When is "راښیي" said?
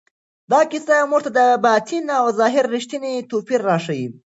3.69-4.07